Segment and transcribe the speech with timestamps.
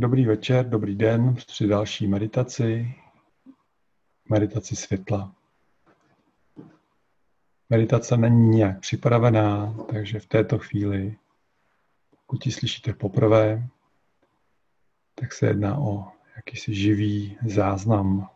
[0.00, 2.94] Dobrý večer, dobrý den při další meditaci,
[4.28, 5.34] meditaci světla.
[7.70, 11.16] Meditace není nějak připravená, takže v této chvíli,
[12.10, 13.68] pokud ji slyšíte poprvé,
[15.14, 16.04] tak se jedná o
[16.36, 18.30] jakýsi živý záznam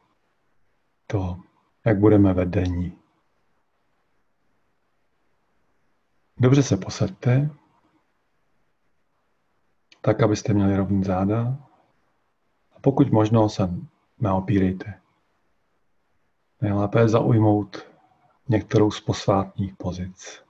[1.06, 1.42] toho,
[1.84, 2.98] jak budeme vedení.
[6.38, 7.50] Dobře se posaďte,
[10.02, 11.58] tak, abyste měli rovný záda.
[12.76, 13.70] A pokud možno se
[14.18, 15.00] neopírejte.
[16.60, 17.76] Nejlépe je zaujmout
[18.48, 20.44] některou z posvátných pozic.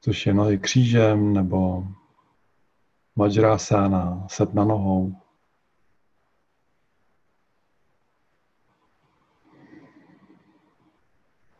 [0.00, 1.84] Což je nohy křížem nebo
[3.16, 5.16] Vajrasana, set na nohou.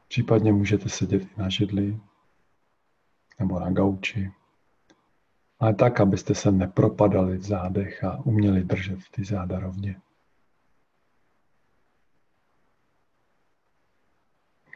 [0.08, 2.00] Případně můžete sedět i na židli
[3.38, 4.32] nebo na gauči
[5.60, 10.00] ale tak, abyste se nepropadali v zádech a uměli držet ty záda rovně.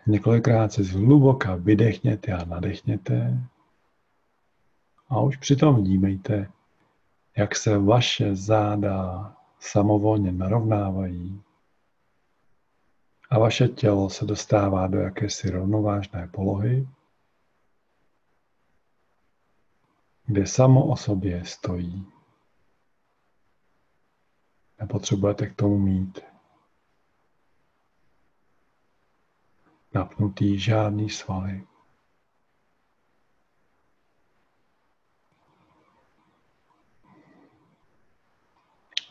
[0.07, 3.41] Několikrát se zhluboka vydechněte a nadechněte
[5.09, 6.51] a už přitom vnímejte,
[7.37, 11.43] jak se vaše záda samovolně narovnávají
[13.31, 16.89] a vaše tělo se dostává do jakési rovnovážné polohy,
[20.27, 22.13] kde samo o sobě stojí.
[24.81, 26.21] Nepotřebujete k tomu mít
[29.95, 31.67] napnutý žádný svaly.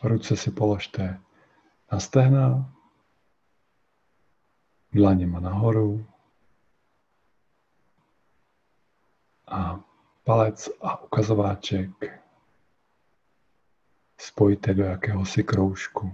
[0.02, 1.20] Ruce si položte
[1.92, 2.74] na stehna,
[4.92, 6.06] dlaněma nahoru
[9.46, 9.93] a
[10.24, 12.20] palec a ukazováček
[14.18, 16.12] spojte do jakéhosi kroužku.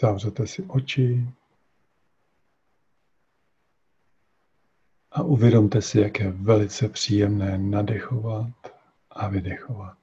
[0.00, 1.28] Zavřete si oči
[5.10, 8.52] a uvědomte si, jak je velice příjemné nadechovat
[9.10, 9.98] a vydechovat.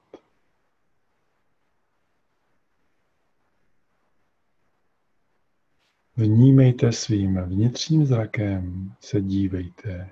[6.16, 10.10] Vnímejte svým vnitřním zrakem, se dívejte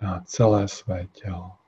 [0.00, 1.61] na celé své tělo.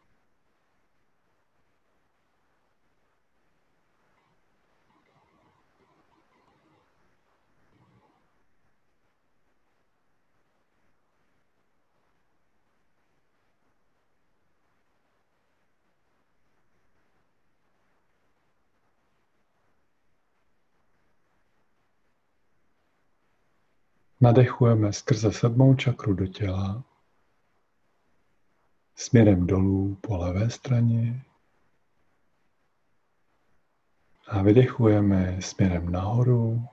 [24.24, 26.84] Nadechujeme skrze sedmou čakru do těla,
[28.94, 31.24] směrem dolů po levé straně
[34.26, 36.68] a vydechujeme směrem nahoru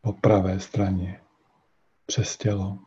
[0.00, 1.20] po pravé straně
[2.06, 2.78] přes tělo.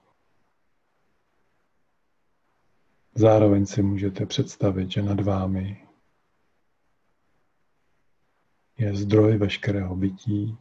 [3.15, 5.87] Zároveň si můžete představit, že nad vámi
[8.83, 10.57] je zdroj veškerého bytí.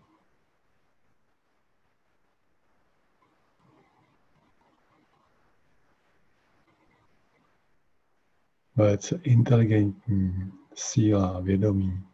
[8.77, 12.05] Velice inteligentní síla vědomí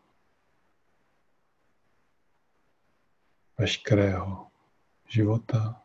[3.59, 4.47] veškerého
[5.09, 5.83] života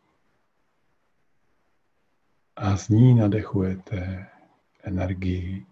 [2.55, 4.29] a z ní nadechujete
[4.83, 5.65] energii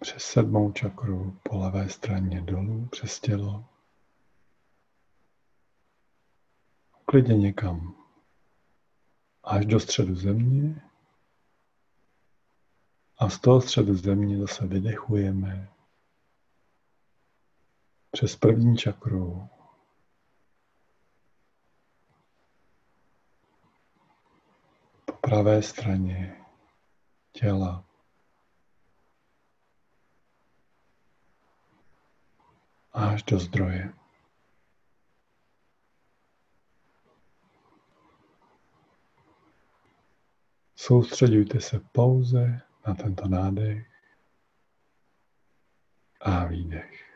[0.00, 3.64] přes sedmou čakru po levé straně dolů přes tělo.
[7.04, 7.94] Klidně někam
[9.44, 10.82] až do středu země.
[13.18, 15.68] A z toho středu země zase vydechujeme
[18.10, 19.48] přes první čakru
[25.04, 26.44] po pravé straně
[27.32, 27.89] těla
[32.92, 33.92] až do zdroje.
[40.76, 43.90] Soustředujte se pouze na tento nádech
[46.20, 47.09] a výdech.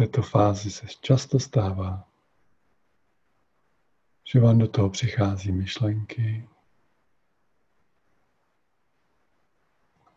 [0.00, 2.08] Této fázi se často stává,
[4.24, 6.48] že vám do toho přichází myšlenky.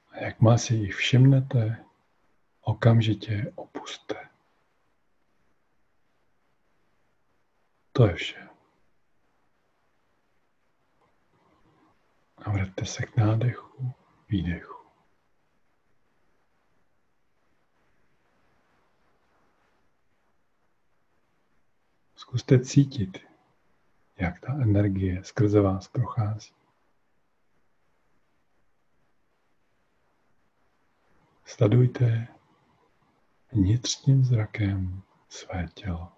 [0.09, 1.85] A jakmile si jich všimnete,
[2.61, 4.29] okamžitě opuste.
[7.91, 8.49] To je vše.
[12.37, 13.93] A vraťte se k nádechu,
[14.29, 14.72] výdechu.
[22.33, 23.17] Zkuste cítit,
[24.17, 26.53] jak ta energie skrze vás prochází.
[31.45, 32.27] Sledujte
[33.51, 36.11] vnitřním zrakem své tělo.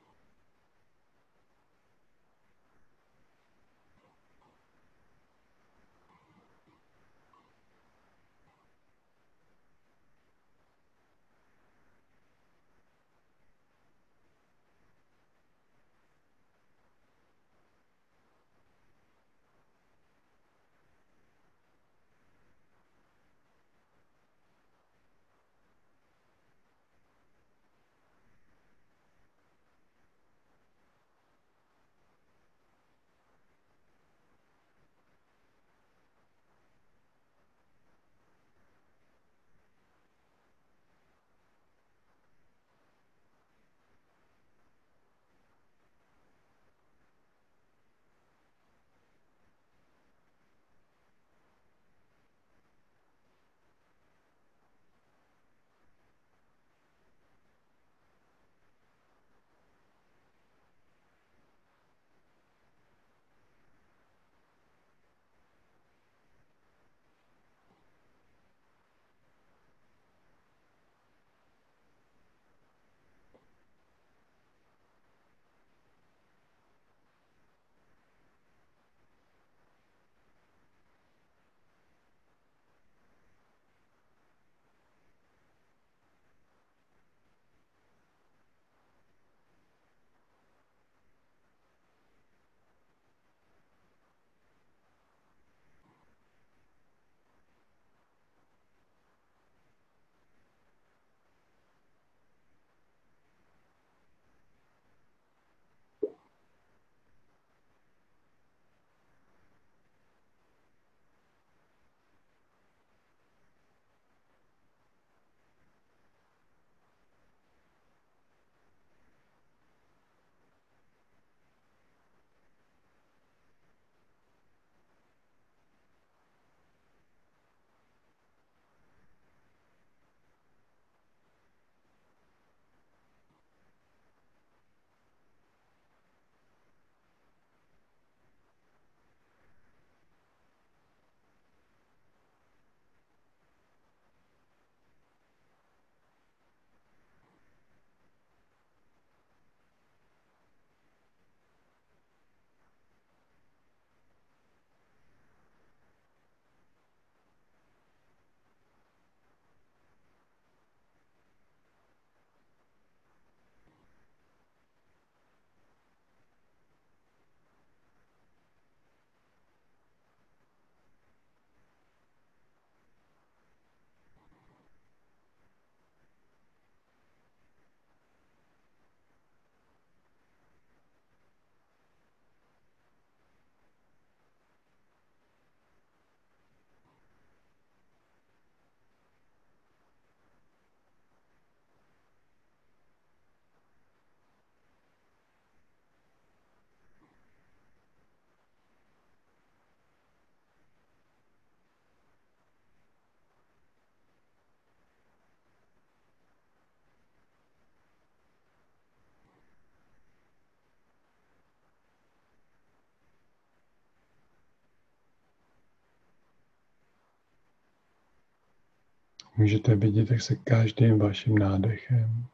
[219.37, 222.27] Můžete vidět, jak se každým vaším nádechem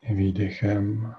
[0.00, 1.14] i výdechem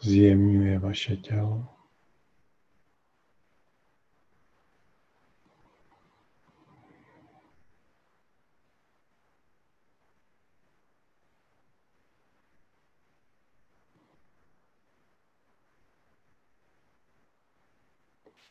[0.00, 1.73] zjemňuje vaše tělo.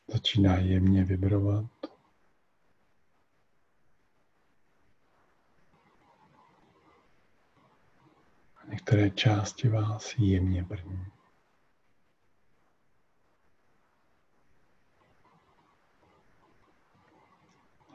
[0.08, 1.66] Začíná jemně vibrovat.
[8.68, 11.06] Některé části vás jemně brní.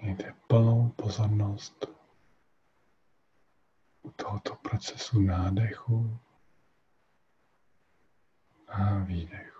[0.03, 1.87] Mějte plnou pozornost
[4.03, 6.19] u tohoto procesu nádechu
[8.69, 9.58] a výdechu.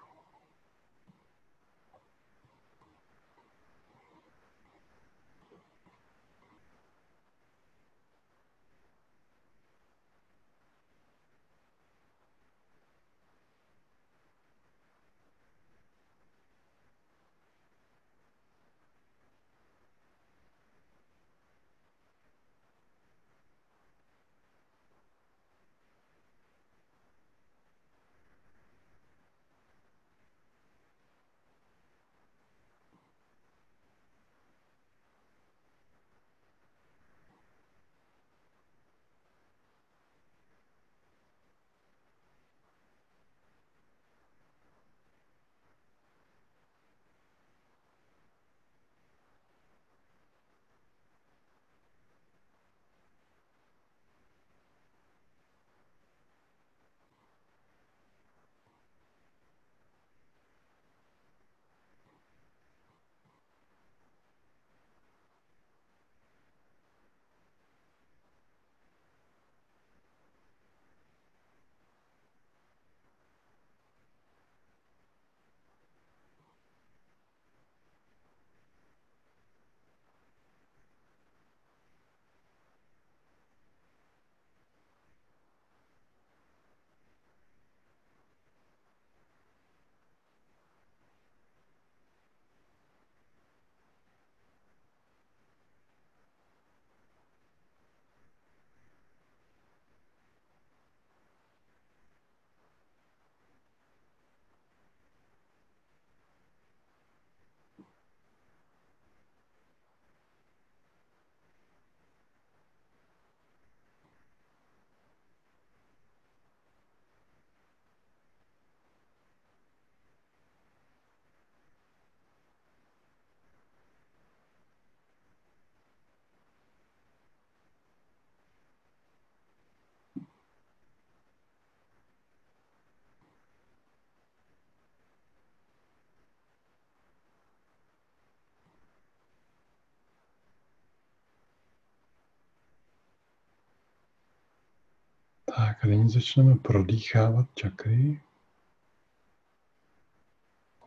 [145.59, 148.21] Tak a nyní začneme prodýchávat čakry.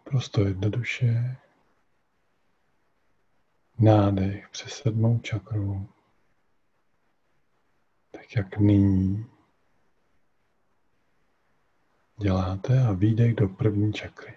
[0.04, 1.38] Prosto jednoduše.
[3.80, 5.90] Nádech přes sedmou čakru.
[8.12, 9.26] Tak jak nyní
[12.18, 14.36] děláte a výdech do první čakry.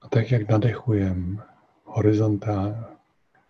[0.00, 1.42] A tak jak nadechujeme
[1.84, 2.84] horizontálně,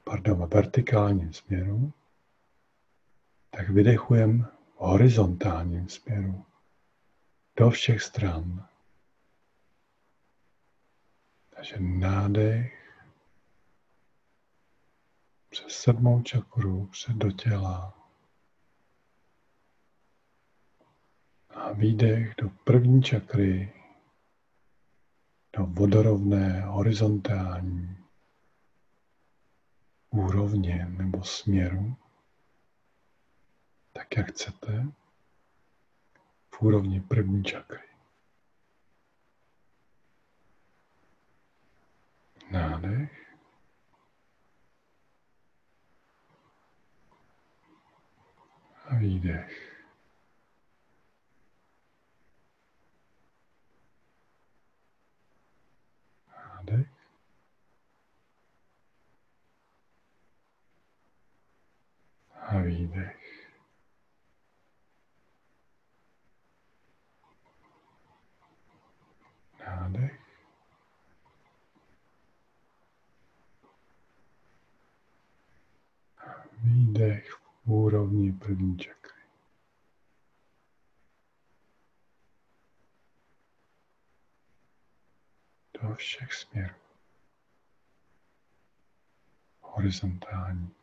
[0.04, 1.92] pardon, vertikálním směru,
[3.56, 6.44] tak vydechujeme v horizontálním směru
[7.56, 8.68] do všech stran.
[11.50, 12.82] Takže nádech
[15.48, 17.94] přes sedmou čakru, před do těla.
[21.50, 23.72] A výdech do první čakry,
[25.56, 27.96] do vodorovné horizontální
[30.10, 31.96] úrovně nebo směru
[33.92, 34.86] tak, jak chcete,
[36.54, 37.88] v úrovni první čakry.
[42.50, 43.22] Nádech.
[48.88, 49.72] A výdech.
[56.36, 56.88] Nádech.
[62.40, 63.18] A výdech.
[69.66, 70.22] Nádech.
[76.72, 79.22] Výdech v úrovni první čakry.
[85.82, 86.74] Do všech směrů.
[89.60, 90.81] Horizontální.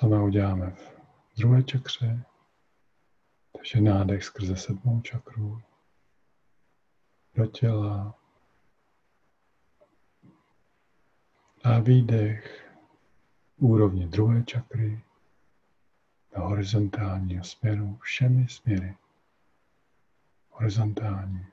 [0.00, 2.24] Samé uděláme v druhé čakře.
[3.52, 5.62] Takže nádech skrze sedmou čakru
[7.34, 8.14] do těla
[11.64, 12.70] a výdech
[13.56, 15.02] úrovně druhé čakry
[16.36, 18.96] do horizontálního směru všemi směry.
[20.50, 21.46] Horizontální.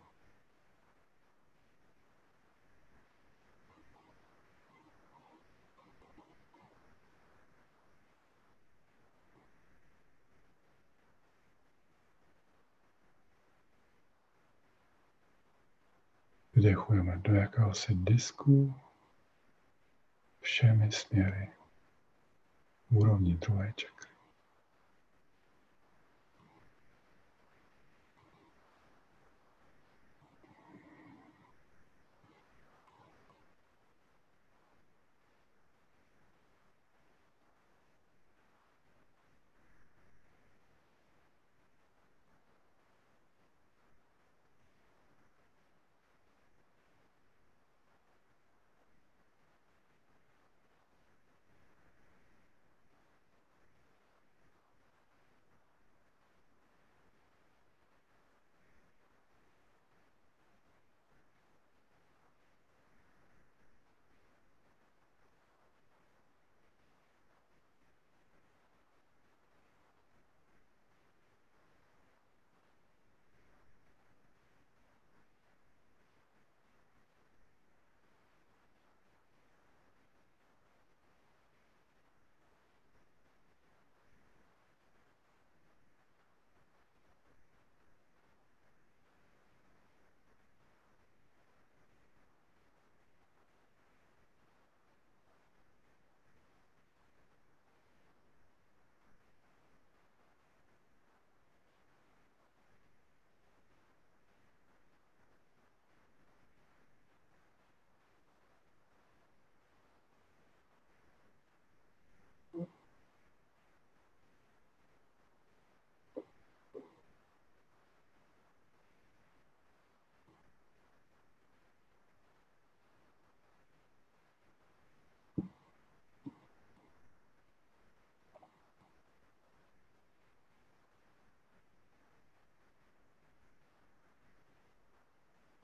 [16.58, 18.76] Vdechujeme do jakéhosi disku
[20.42, 21.50] všemi směry
[22.90, 24.07] úrovni druhé čakry.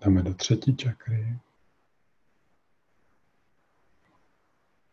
[0.03, 1.39] Jdeme do třetí čakry.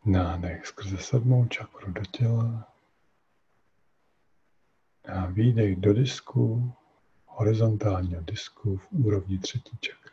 [0.04, 2.72] Nádech skrze sedmou čakru do těla.
[5.04, 6.72] A výdech do disku,
[7.26, 10.09] horizontálního disku v úrovni třetí čakry.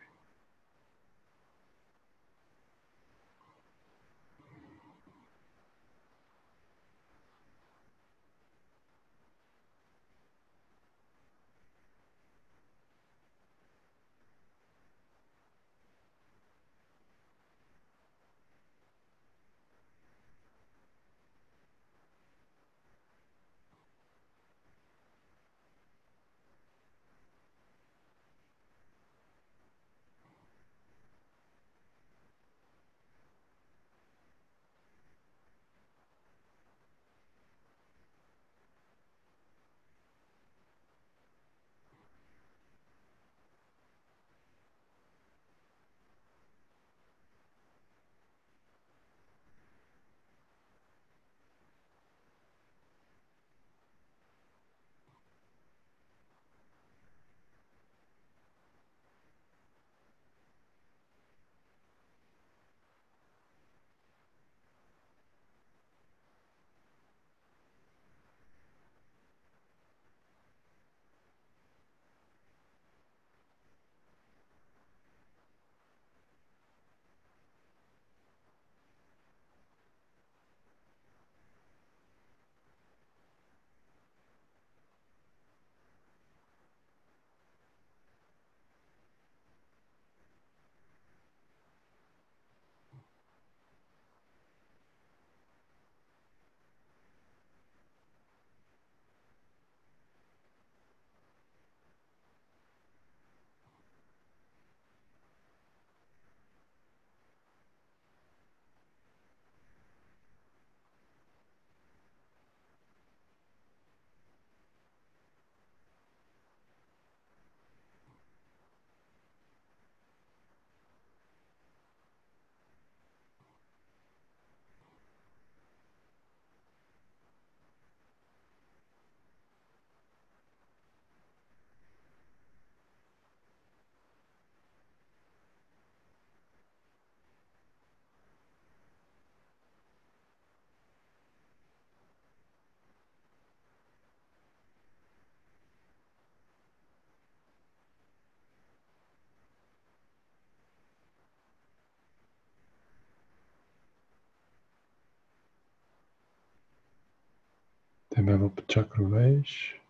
[158.68, 159.82] Čakru vejš.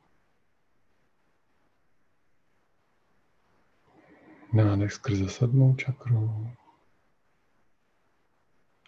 [4.53, 6.51] Nádech skrze sedmou čakru.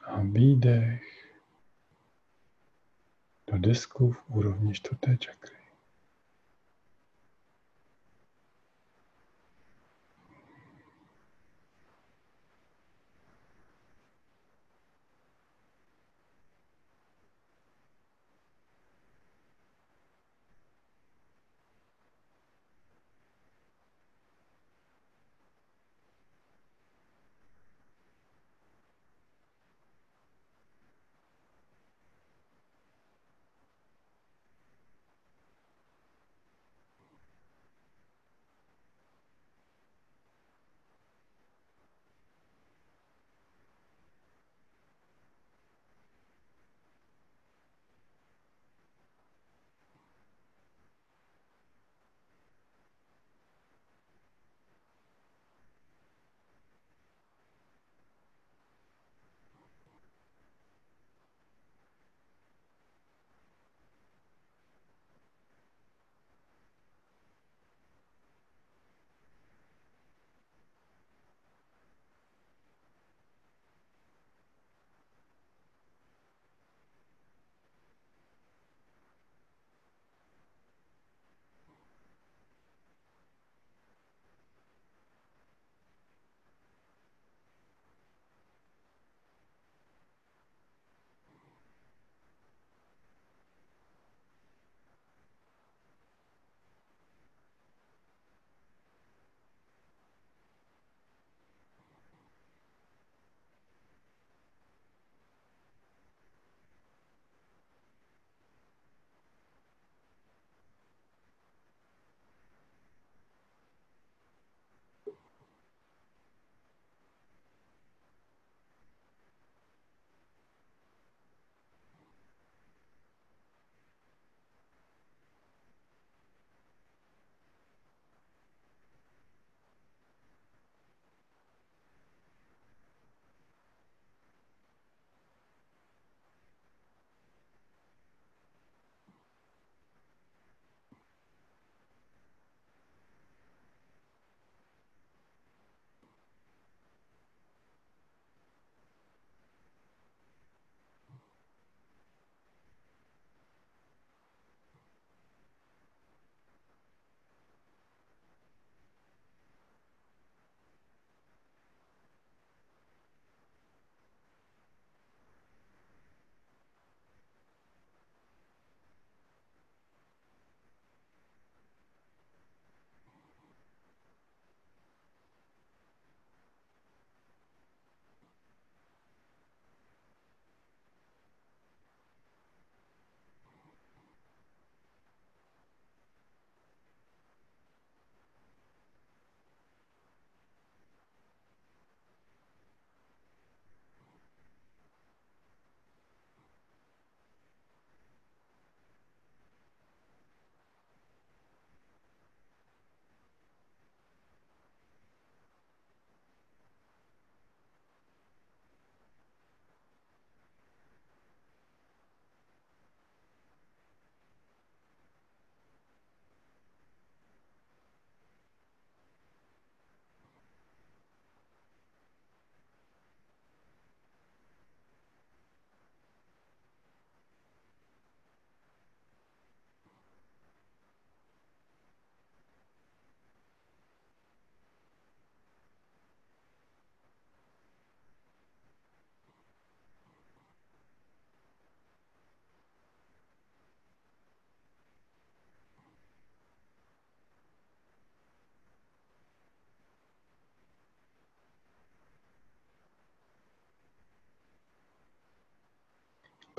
[0.04, 1.04] A výdech
[3.47, 5.59] do disku v úrovni čtvrté čakry.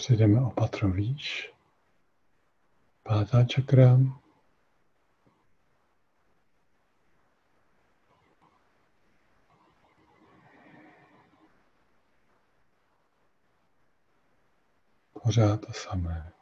[0.01, 1.53] Přijdeme o patro výš.
[3.03, 3.99] Pátá čakra.
[15.23, 16.33] Pořád to samé.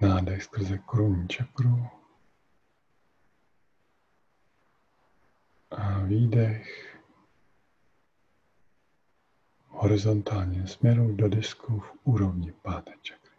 [0.00, 1.86] Nádech skrze korunní čakru.
[5.70, 6.89] A výdech
[9.80, 13.30] horizontálním směru do disku v úrovni páté čakry.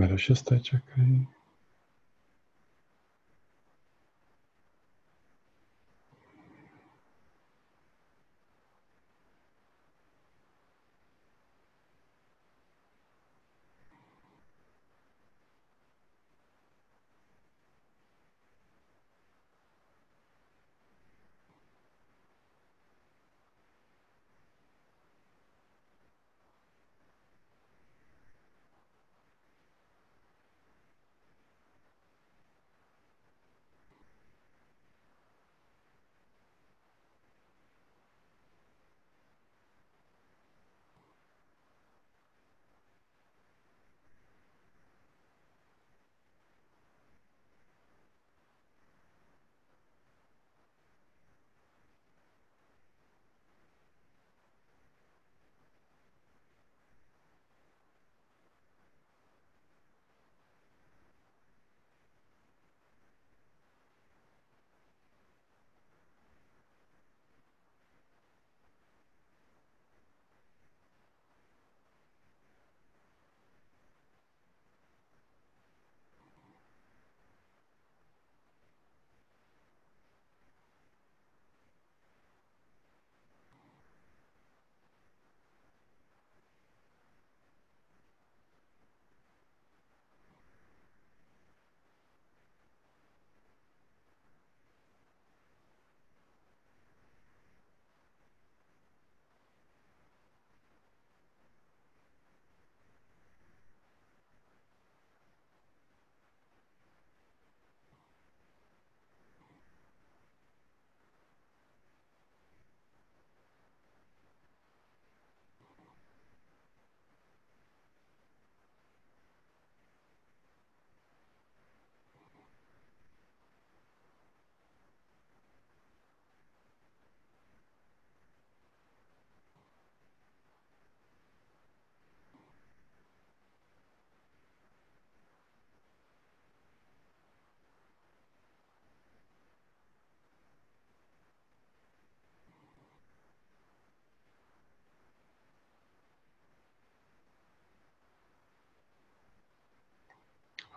[0.00, 1.26] Jdeme do šesté čakry.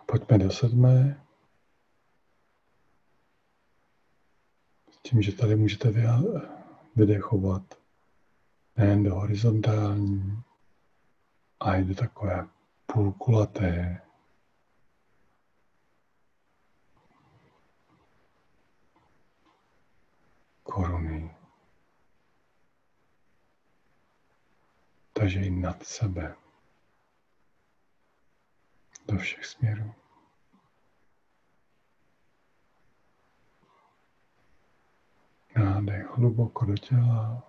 [0.06, 1.24] Pojďme do sedmé.
[4.90, 5.92] S tím, že tady můžete
[6.96, 7.62] vydechovat
[8.76, 10.42] nejen do horizontální,
[11.60, 12.48] a i do takové
[12.86, 14.00] půlkulaté
[20.62, 21.34] koruny.
[25.12, 26.43] Takže i nad sebe
[29.06, 29.94] do všech směrů.
[35.56, 37.42] Nádech hluboko do těla.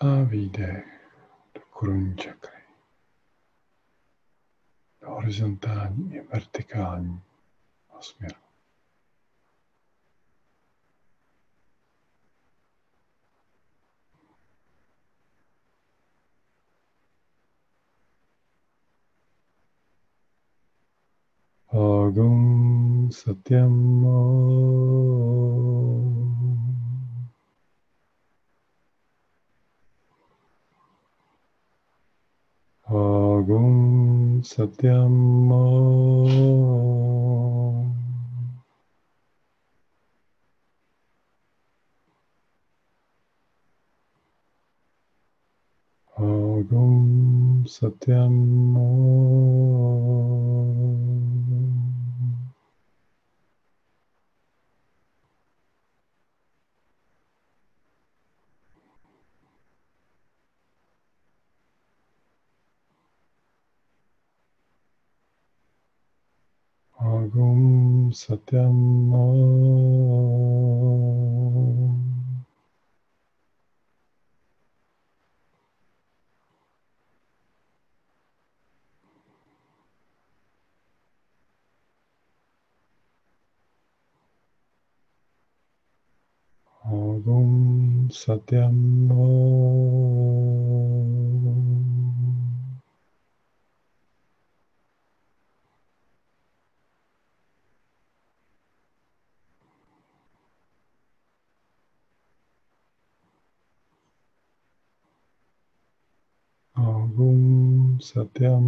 [0.00, 1.10] A výdech
[1.54, 2.62] do korunní čakry.
[5.00, 7.22] Do horizontální i vertikální
[8.00, 8.51] směru.
[22.12, 24.04] Agum Satyam
[32.84, 35.16] Agum Satyam
[46.18, 48.36] Agum Satyam
[67.12, 69.12] Agum Satyam
[86.82, 89.12] Agum Satyam
[107.12, 108.64] Agum Satyam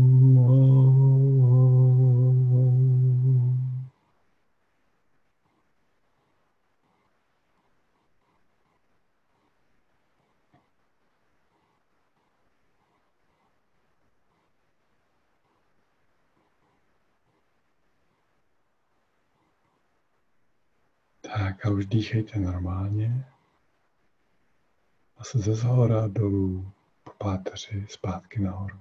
[21.22, 23.24] Tak a už dýchejte normálně.
[25.16, 26.72] A se ze zhora dolů
[27.18, 28.79] páteři zpátky nahoru.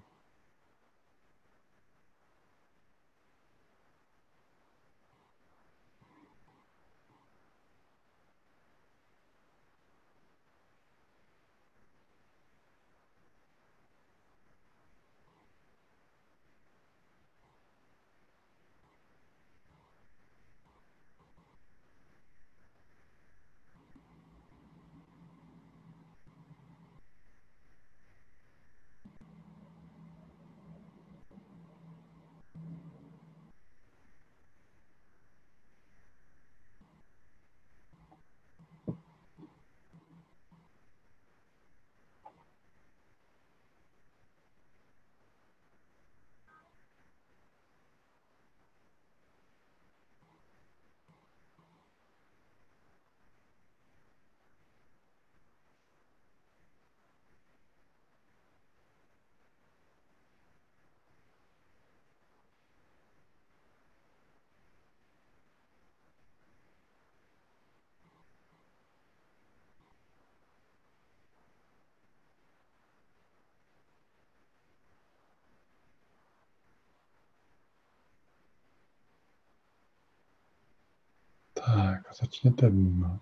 [81.53, 83.21] Tak začněte vnímat,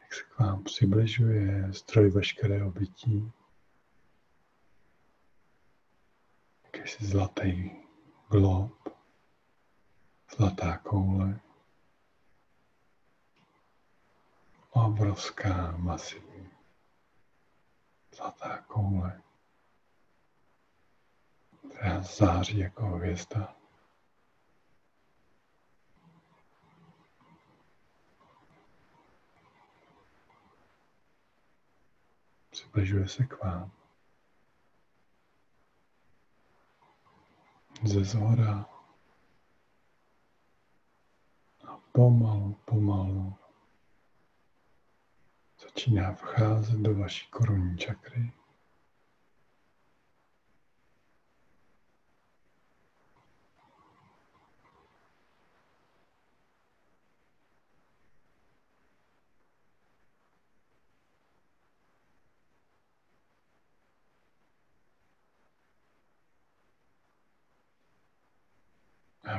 [0.00, 3.32] jak se k vám přibližuje stroj veškerého bytí.
[6.64, 7.70] Jakýsi zlatý
[8.30, 8.88] glob,
[10.36, 11.40] zlatá koule,
[14.70, 16.50] obrovská masivní
[18.14, 19.22] zlatá koule,
[21.68, 23.56] která září jako hvězda.
[32.54, 33.70] Přibližuje se k vám.
[37.84, 38.66] Ze zhora.
[41.68, 43.34] A pomalu, pomalu
[45.62, 48.32] začíná vcházet do vaší korunní čakry.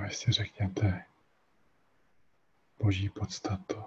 [0.06, 1.06] Vy si řekněte
[2.80, 3.84] boží podstatu.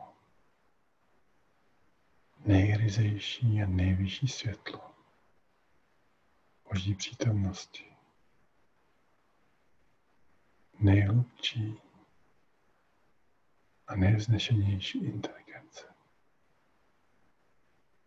[2.47, 4.95] nejryzejší a nejvyšší světlo
[6.73, 7.97] Boží přítomnosti.
[10.79, 11.81] Nejhlubší
[13.87, 15.95] a nejvznešenější inteligence.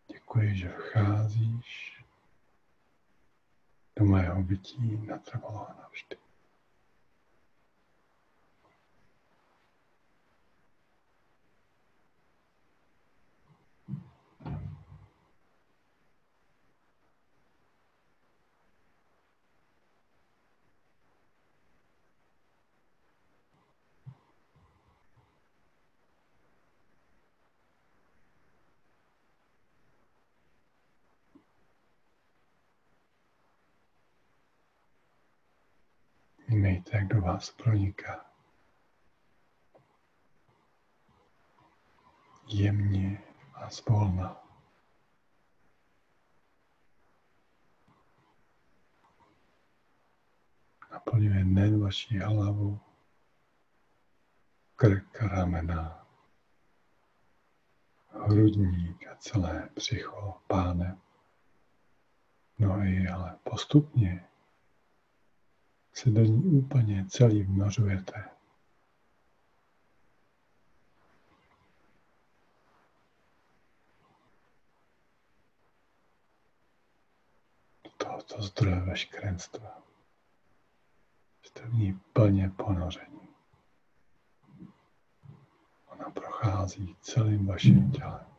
[0.07, 2.03] Děkuji, že vcházíš
[3.95, 6.17] do mého bytí natrvalo a navždy.
[36.51, 38.25] Vnímejte, jak do vás proniká.
[42.47, 43.23] Jemně
[43.53, 44.43] a zvolna.
[50.91, 52.79] Naplňuje nejen vaši hlavu,
[54.75, 56.07] krk ramena,
[58.09, 60.97] hrudník a celé psycho páne.
[62.59, 64.30] Nohy, ale postupně
[65.93, 68.29] se do ní úplně celý vnořujete.
[77.97, 79.81] Tohoto zdroje veškerenstva.
[81.43, 83.29] Jste v ní plně ponoření.
[85.87, 88.30] Ona prochází celým vaším tělem.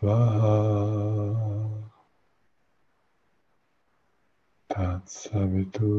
[0.00, 1.60] Svaha.
[4.70, 5.92] Tatsavitu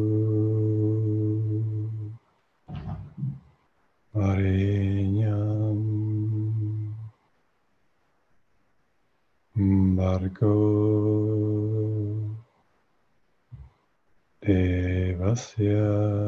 [4.15, 5.81] Varenyam
[9.95, 10.57] Bargo
[14.41, 16.20] Devasya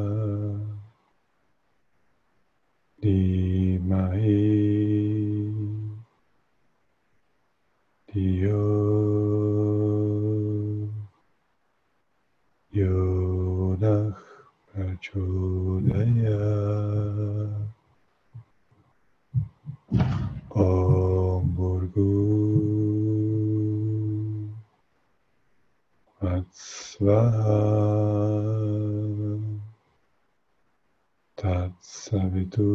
[31.36, 32.70] Tatsavitu.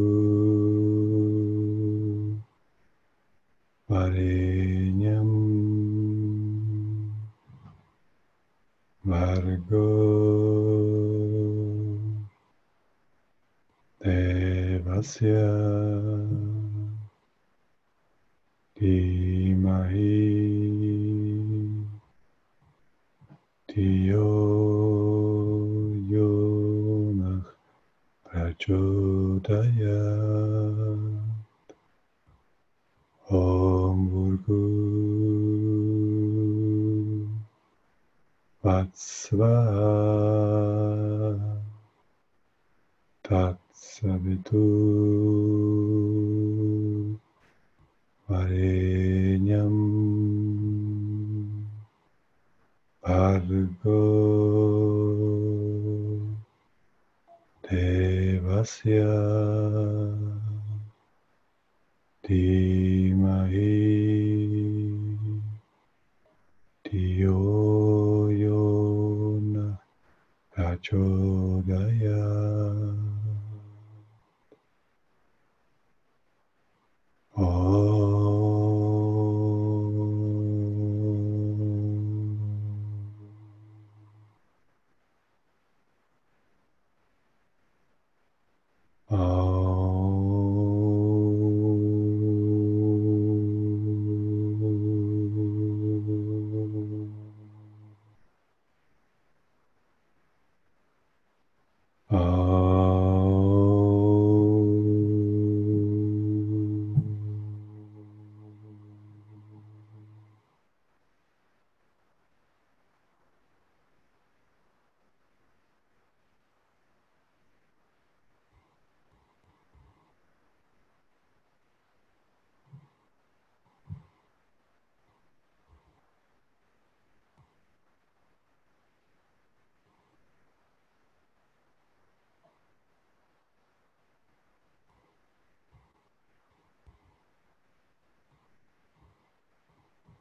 [3.89, 5.31] Varenyam,
[9.05, 9.87] Vargo.
[14.03, 15.47] Devasya.
[18.79, 20.15] Dimahi
[23.67, 24.38] Diyo
[28.69, 29.89] Prachodayat
[33.33, 34.61] Om Vurgu
[38.61, 39.57] Vatsva
[43.25, 44.69] Tatsavitu
[48.29, 49.77] Varenyam
[53.01, 54.05] Bhargo
[57.65, 58.08] Te
[58.59, 59.15] Tasya
[62.27, 63.71] Dimahi
[66.83, 67.39] Diyo
[68.35, 69.79] Yona.
[70.51, 72.03] Prachodayat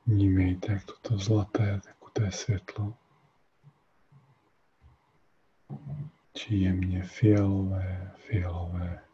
[0.08, 2.94] Vnímejte, jak toto zlaté, tekuté světlo.
[6.32, 9.04] Či jemně fialové, fialové,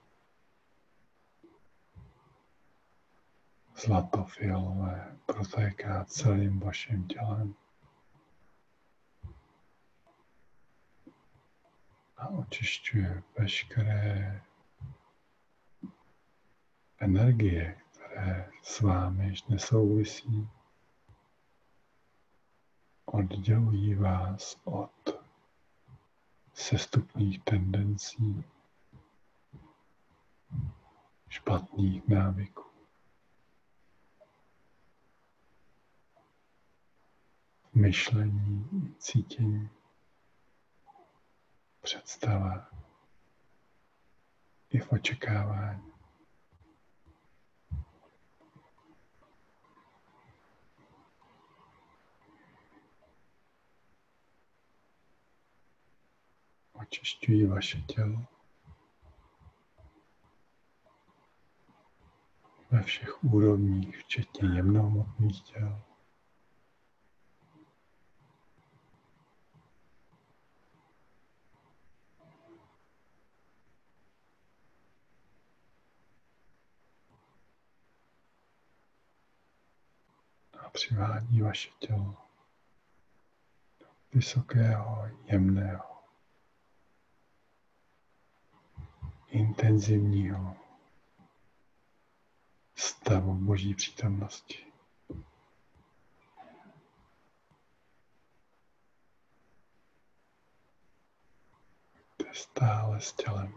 [3.76, 7.55] zlatofialové, protéká celým vaším tělem.
[12.16, 14.42] A očišťuje veškeré
[16.99, 20.49] energie, které s vámi již nesouvisí
[23.15, 25.23] oddělují vás od
[26.55, 28.45] sestupných tendencí,
[31.29, 32.65] špatných návyků.
[37.75, 39.69] Myšlení, cítění,
[41.83, 42.69] představa
[44.71, 45.93] i v očekávání.
[56.75, 58.25] Očišťují vaše tělo
[62.70, 65.81] ve všech úrovních, včetně jemnohmotných těl.
[80.72, 82.16] Přivádí vaše tělo
[83.81, 85.93] do vysokého, jemného
[89.35, 90.57] intenzivního
[92.74, 94.66] stavu Boží přítomnosti.
[102.16, 103.55] To je stále s tělem.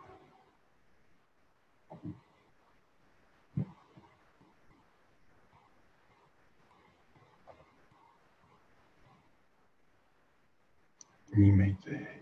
[11.34, 12.16] Vnímejte jej.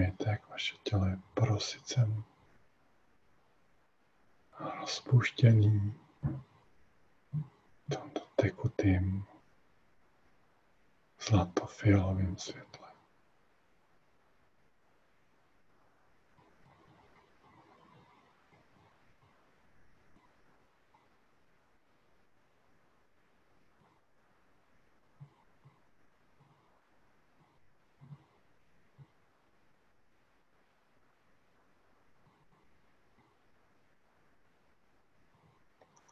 [0.00, 2.24] Vnímejte, jak vaše tělo je prosycen
[4.52, 5.94] a rozpuštěný
[7.90, 9.24] tomto tekutým
[11.28, 12.69] zlatofialovým světlem.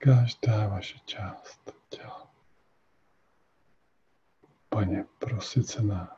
[0.08, 2.30] Každá vaše část těla.
[4.42, 6.17] Úplně prosycená a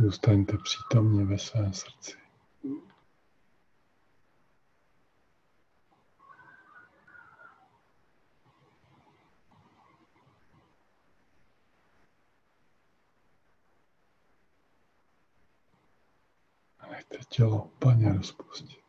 [0.00, 2.16] Zůstaňte přítomně ve svém srdci.
[16.90, 18.83] Nechte tělo úplně rozpustit.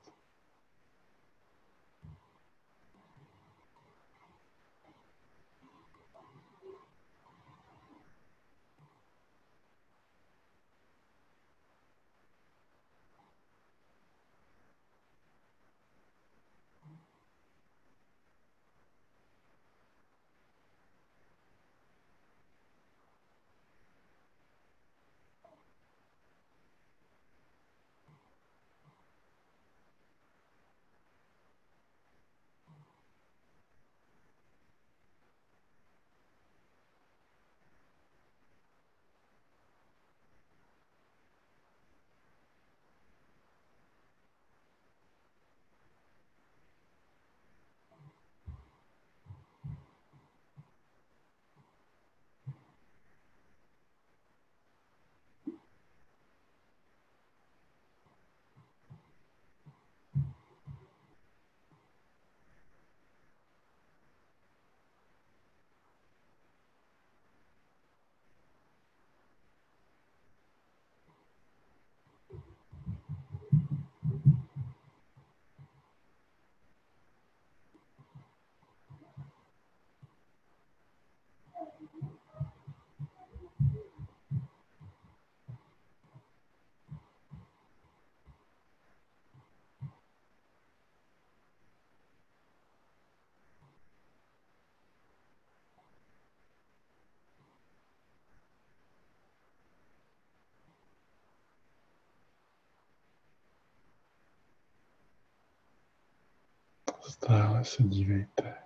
[107.15, 108.63] Stále se dívejte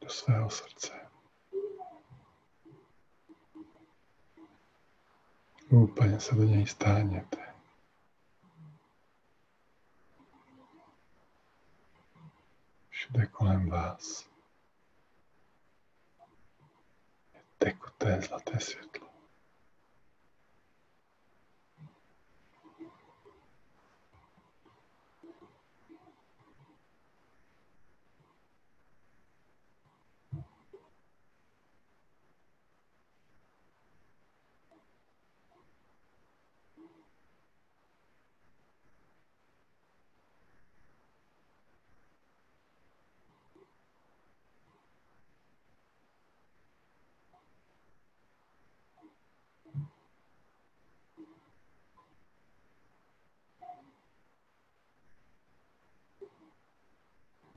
[0.00, 0.92] do svého srdce.
[5.70, 7.54] Úplně se do něj stáhněte.
[12.88, 14.28] Všude kolem vás
[17.34, 19.05] je tekuté zlaté světlo.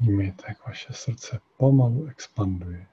[0.10, 2.88] Vnímejte, jak vaše srdce pomalu expanduje.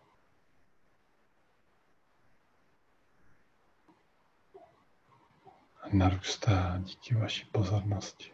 [5.80, 8.32] A narůstá díky vaší pozornosti.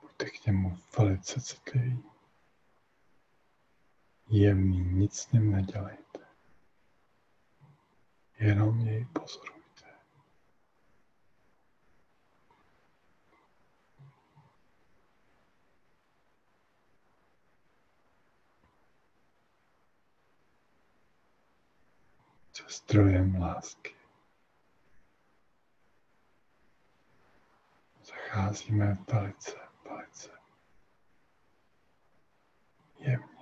[0.00, 2.02] Buďte k němu velice citliví.
[4.28, 6.26] Jemný, nic s ním nedělejte.
[8.38, 9.59] Jenom jej pozorujte.
[22.70, 23.94] Se zdrojem lásky.
[28.04, 30.30] Zacházíme velice, velice
[32.98, 33.39] jemně.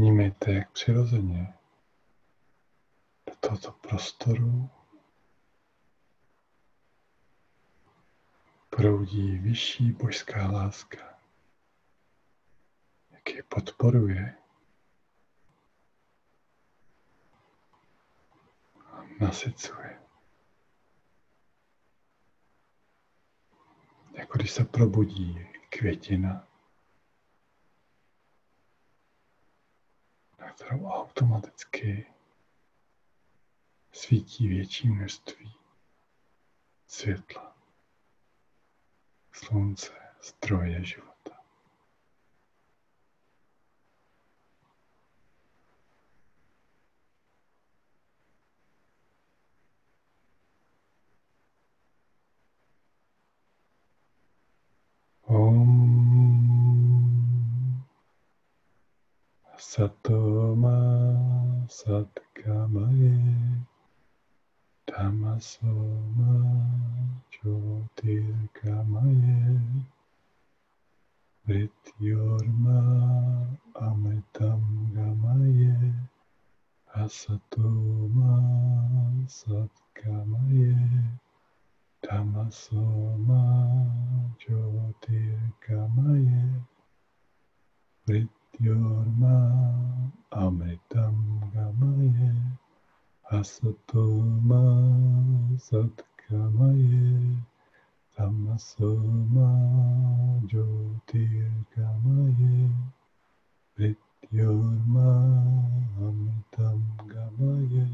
[0.00, 1.54] Vnímejte, jak přirozeně
[3.26, 4.70] do tohoto prostoru
[8.70, 11.18] proudí vyšší božská láska,
[13.10, 14.36] jak ji podporuje
[18.86, 20.00] a nasycuje.
[24.12, 26.49] Jako když se probudí květina,
[30.60, 32.06] kterou automaticky
[33.92, 35.54] svítí větší množství
[36.86, 37.56] světla,
[39.32, 39.92] slunce,
[40.22, 41.09] zdroje života.
[59.70, 60.74] Satoma
[61.78, 63.14] Satkamaye
[64.88, 66.32] Tamasoma
[67.30, 69.38] Jyotirgamaye
[71.46, 72.78] Vrityorma
[73.86, 74.62] Amitam
[74.96, 75.76] Gamaye
[77.02, 78.32] Asatoma
[79.38, 80.74] Satkamaye
[82.02, 83.42] Tamasoma
[84.42, 86.42] Jyotirgamaye
[88.08, 89.36] Vrityorma योर्मा
[90.36, 91.14] अमृतं
[91.52, 92.32] गमये
[93.32, 94.02] हसतो
[94.48, 94.58] मा
[95.66, 97.12] सत्कमये
[98.18, 98.90] तमसो
[99.34, 99.46] मा
[100.50, 102.58] ज्योतिर्गमये
[103.78, 105.08] मृत्योर्मा
[106.08, 106.84] अमृतं
[107.14, 107.86] गमये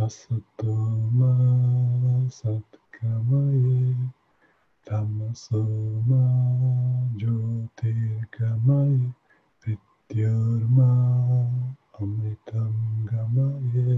[0.00, 0.76] हसतो
[1.16, 1.32] मा
[2.40, 3.80] सत्कमये
[4.90, 5.64] तमसो
[6.10, 6.22] मा
[7.18, 9.12] ज्योतिर्गमये
[10.12, 10.88] मृत्युर्मा
[12.00, 12.72] अमृतं
[13.10, 13.94] गमये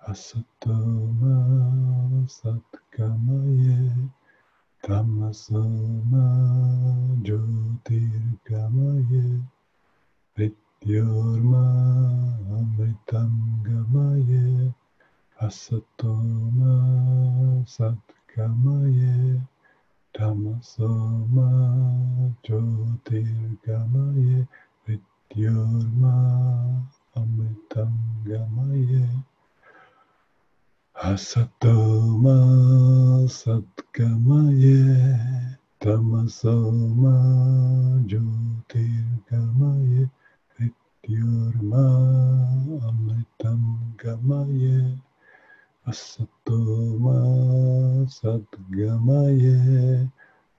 [0.00, 0.74] असतो
[1.20, 1.36] मा
[2.30, 3.76] सत्गमये
[4.84, 5.62] तमसो
[6.10, 6.24] मा
[7.24, 9.22] ज्योतिर्गमये
[10.36, 11.64] मृत्युर्मा
[12.58, 13.32] अमृतं
[13.68, 14.68] गमये
[15.38, 16.14] असतो
[16.58, 16.74] मा
[17.76, 19.16] सत्गमये
[20.14, 20.92] तमसो
[21.34, 21.48] मा
[22.44, 24.36] ज्योतिर्गमये
[25.32, 26.14] Yorma
[27.16, 27.92] Amritam
[28.24, 29.04] Gamaye
[30.94, 32.36] Asatoma
[33.26, 34.78] Satgamaye
[35.80, 37.14] Tamasoma
[38.06, 40.02] Jyotirgamaye
[41.08, 41.84] Yorma
[42.88, 43.62] Amritam
[43.96, 44.76] Gamaye
[45.90, 47.16] Asatoma
[48.06, 49.56] Satgamaye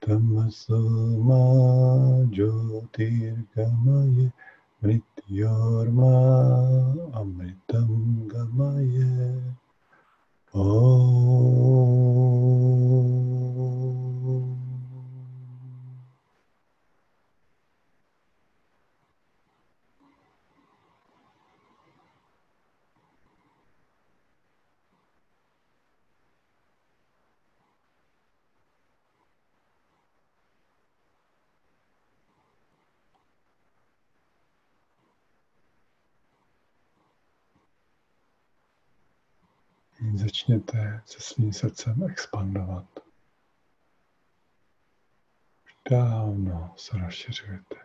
[0.02, 1.40] Tamasoma
[2.34, 4.26] Jyotirgamaye
[4.82, 6.12] Mrityorma
[7.14, 9.40] Amritam Gamaye.
[10.52, 11.96] Om.
[40.16, 42.86] Začněte se svým srdcem expandovat.
[45.90, 47.76] Dávno se rozšiřujete.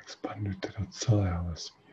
[0.00, 1.83] Expandujte do celého vesmíru.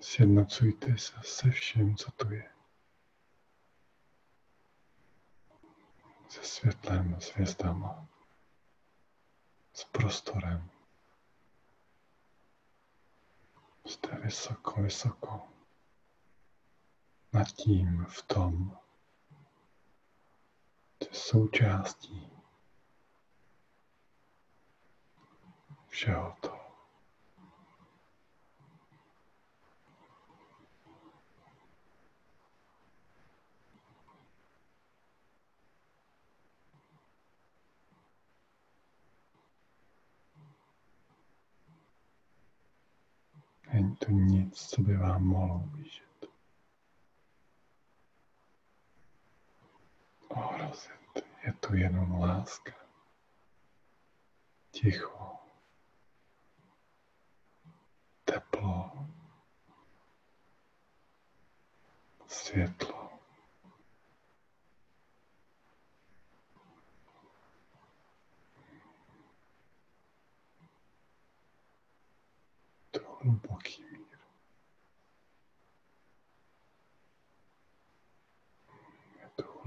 [0.00, 2.50] Sjednocujte se se vším, co tu je.
[6.28, 8.08] Se světlem, s hvězdama,
[9.72, 10.70] s prostorem.
[13.86, 15.48] Jste vysoko, vysoko
[17.32, 18.78] nad tím, v tom,
[21.02, 22.30] jste součástí
[25.88, 26.59] všeho toho.
[44.00, 46.24] To nic, co by vám mohlo ublížit.
[50.28, 50.90] Ohrozit.
[51.46, 52.72] Je to jenom láska.
[54.70, 55.36] Ticho.
[58.24, 58.90] Teplo.
[62.26, 63.00] Světlo.
[73.78, 73.89] mír.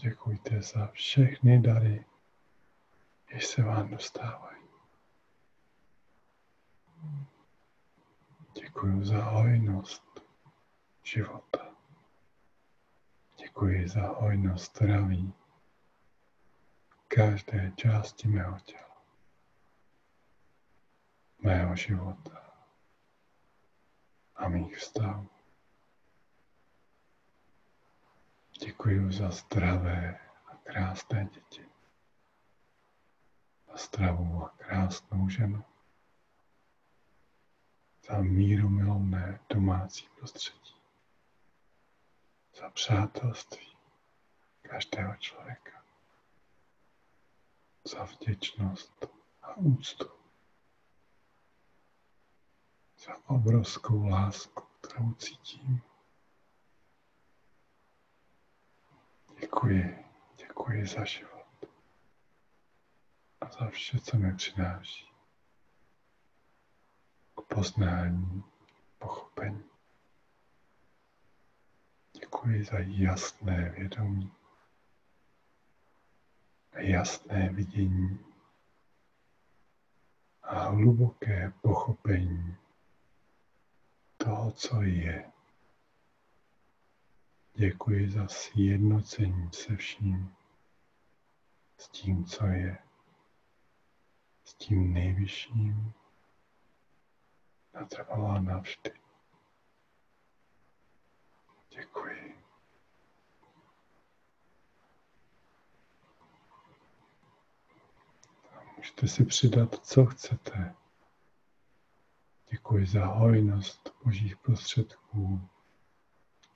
[0.00, 2.04] poděkujte za všechny dary,
[3.30, 4.62] jež se vám dostávají.
[8.62, 10.20] Děkuji za hojnost
[11.02, 11.74] života.
[13.36, 15.34] Děkuji za hojnost zdraví
[17.08, 19.02] každé části mého těla,
[21.38, 22.54] mého života
[24.36, 25.39] a mých vztahů.
[28.64, 31.66] Děkuji za zdravé a krásné děti.
[33.66, 35.64] Za zdravou a krásnou ženu.
[38.06, 40.74] Za míru milovné domácí prostředí.
[42.54, 43.76] Za přátelství
[44.62, 45.84] každého člověka.
[47.84, 49.06] Za vděčnost
[49.42, 50.10] a úctu.
[52.98, 55.82] Za obrovskou lásku, kterou cítím
[59.40, 60.04] Děkuji,
[60.36, 61.46] děkuji za život
[63.40, 65.10] a za vše, co mi přináší
[67.36, 68.44] k poznání,
[68.98, 69.64] pochopení.
[72.12, 74.32] Děkuji za jasné vědomí
[76.80, 78.18] jasné vidění
[80.42, 82.56] a hluboké pochopení
[84.16, 85.32] toho, co je.
[87.54, 90.34] Děkuji za sjednocení se vším,
[91.78, 92.78] s tím, co je,
[94.44, 95.92] s tím nejvyšším,
[97.74, 98.92] natrvalo navždy.
[101.70, 102.38] Děkuji.
[108.50, 110.74] A můžete si přidat, co chcete.
[112.50, 115.48] Děkuji za hojnost božích prostředků,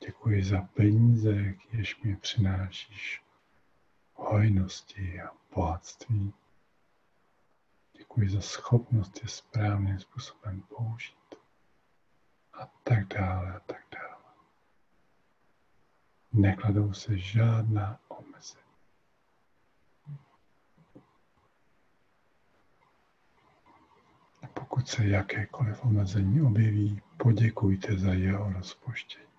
[0.07, 3.23] Děkuji za peníze, jež mi přinášíš
[4.15, 6.33] hojnosti a bohatství.
[7.93, 11.35] Děkuji za schopnost je správným způsobem použít.
[12.53, 14.35] A tak dále, a tak dále.
[16.33, 18.65] Nekladou se žádná omezení.
[24.43, 29.34] A pokud se jakékoliv omezení objeví, poděkujte za jeho rozpoštění.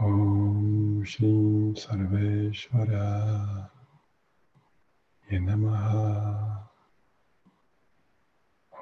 [0.00, 3.68] Om Shri Sarveshvara
[5.28, 6.62] Yenamaha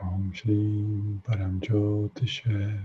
[0.02, 2.84] Om Shri Paramjyotishe.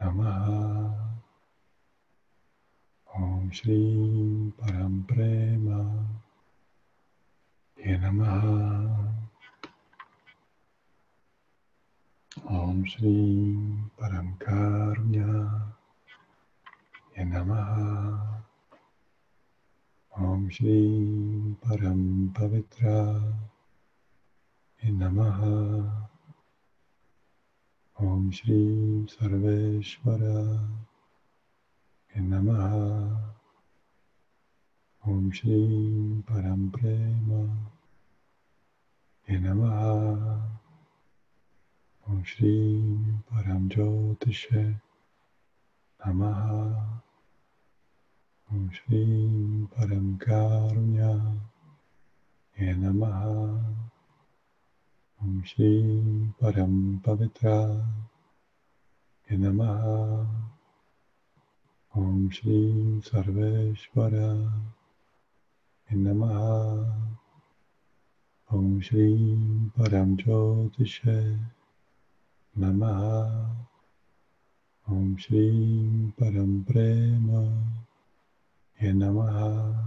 [0.00, 0.94] Namaha.
[3.16, 6.06] Om Shri Param Prema
[7.76, 9.08] Ye Namaha.
[12.48, 14.38] Om Shri Param
[17.16, 18.42] Ye Namaha.
[20.16, 23.34] Om Shri Param Pavitra
[24.82, 26.08] Ye Namaha.
[28.00, 30.68] Om Shri Sarveshvara
[32.16, 33.18] Namaha
[35.06, 37.48] Om Shri Param Prema
[39.28, 40.40] Namaha
[42.08, 42.86] Om Shri
[43.30, 44.80] Param Jyotishe
[46.04, 47.01] Namaha
[48.52, 51.40] Om Shri Param Karunya
[52.60, 53.64] Namaha
[55.22, 55.72] Om Shri
[56.38, 57.80] Param Pavitra
[59.30, 60.26] Namaha
[61.96, 64.52] Om Shri Sarveshvara
[65.90, 66.92] Namaha
[68.50, 69.08] Om Shri
[69.74, 71.38] Param Jyotishe
[72.58, 73.48] Namaha
[74.90, 77.48] Om Shri Param Prema
[78.90, 79.78] Namaha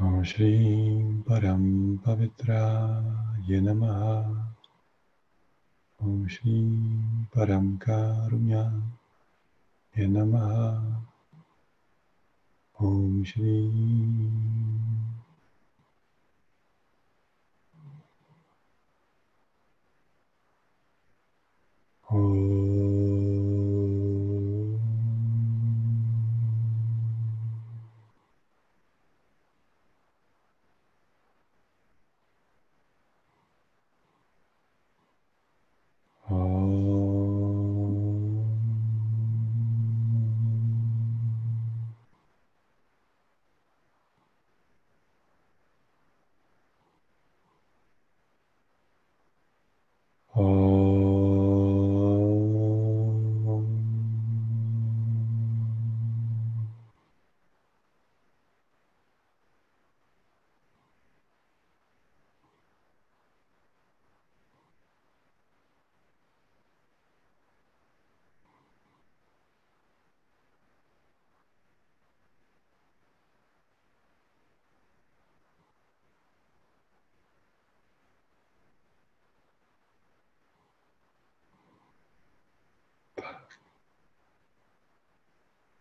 [0.00, 2.98] Om Shri Param Pavitra
[3.46, 4.34] Namaha
[6.02, 6.58] Om Shri
[7.30, 8.66] Param Karunya
[9.96, 11.04] Namaha
[12.80, 13.70] Om Shri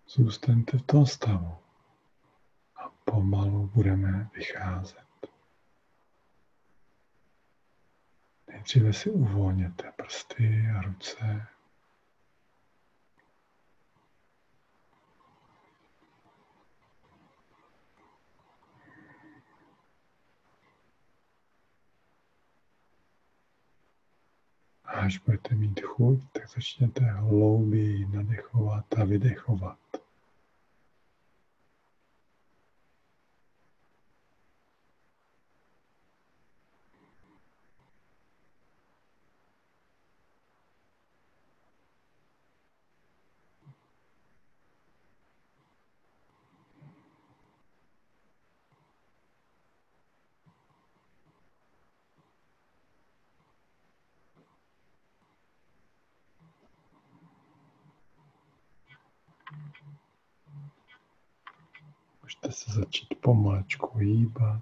[0.10, 1.58] Zůstaňte v tom stavu
[2.76, 5.06] a pomalu budeme vycházet.
[8.48, 11.48] Nejdříve si uvolněte prsty a ruce.
[24.84, 29.80] až budete mít chuť, tak začněte hlouběji nadechovat a vydechovat.
[62.30, 63.08] Můžete se začít
[63.70, 64.62] pomalečku hýbat.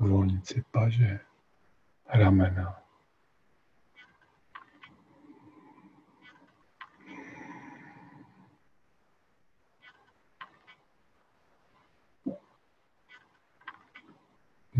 [0.00, 1.20] Uvolnit si paže,
[2.08, 2.80] ramena.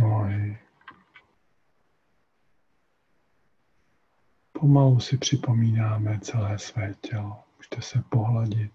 [0.00, 0.58] nohy.
[4.60, 7.44] Pomalu si připomínáme celé své tělo.
[7.56, 8.72] Můžete se pohladit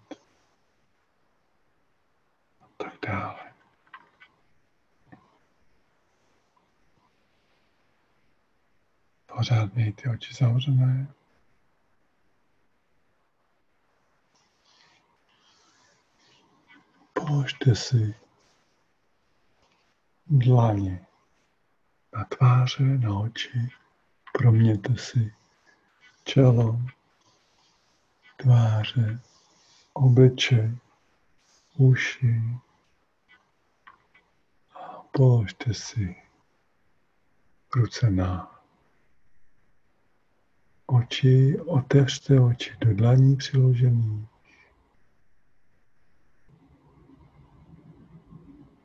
[2.60, 3.52] a tak dále.
[9.36, 11.14] Pořád mějte oči zavřené.
[17.12, 18.14] Položte si
[20.26, 21.06] dlaně
[22.16, 23.68] na tváře, na oči.
[24.32, 25.36] Proměňte si
[26.26, 26.80] čelo,
[28.36, 29.20] tváře,
[29.94, 30.78] obličej,
[31.78, 32.42] uši.
[34.74, 36.16] A položte si
[37.76, 38.60] ruce na
[40.86, 44.28] oči, otevřte oči do dlaní přiložený.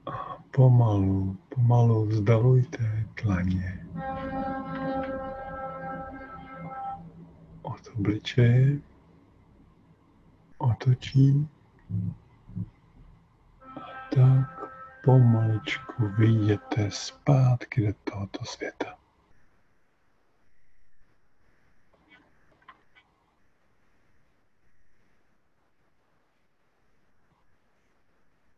[0.05, 3.81] A pomalu, pomalu vzdalujte dlaně
[8.01, 8.81] obličeje,
[10.57, 11.47] otočí
[13.77, 14.49] a tak
[15.05, 18.97] pomaličku vyjdete zpátky do tohoto světa.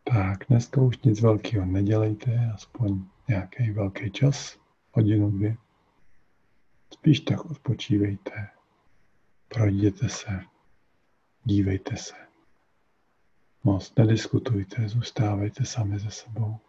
[0.03, 4.59] Tak, dneska už nic velkého nedělejte, aspoň nějaký velký čas,
[4.91, 5.57] hodinu, dvě.
[6.93, 8.49] Spíš tak odpočívejte,
[9.53, 10.41] projděte se,
[11.43, 12.13] dívejte se.
[13.63, 16.59] Moc nediskutujte, zůstávejte sami ze sebou.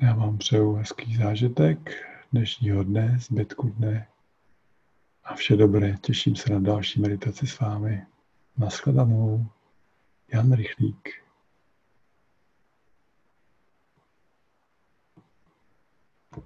[0.00, 4.08] Já vám přeju hezký zážitek dnešního dne, zbytku dne
[5.24, 5.96] a vše dobré.
[6.00, 8.06] Těším se na další meditaci s vámi.
[8.56, 9.46] Naschledanou.
[10.32, 11.22] Jan Rychlík.